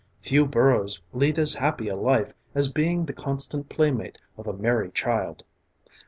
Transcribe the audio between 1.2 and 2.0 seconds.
as happy a